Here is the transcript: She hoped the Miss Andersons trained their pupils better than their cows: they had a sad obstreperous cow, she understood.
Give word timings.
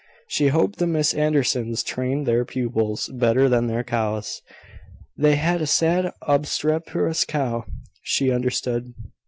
She 0.25 0.47
hoped 0.47 0.79
the 0.79 0.87
Miss 0.87 1.13
Andersons 1.13 1.83
trained 1.83 2.25
their 2.25 2.43
pupils 2.43 3.07
better 3.09 3.47
than 3.47 3.67
their 3.67 3.83
cows: 3.83 4.41
they 5.15 5.35
had 5.35 5.61
a 5.61 5.67
sad 5.67 6.11
obstreperous 6.23 7.23
cow, 7.23 7.65
she 8.01 8.31
understood. 8.31 8.95